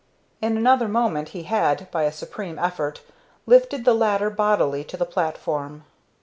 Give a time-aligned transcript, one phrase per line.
[0.41, 3.01] In another moment he had, by a supreme effort,
[3.45, 5.83] lifted the latter bodily to the platform.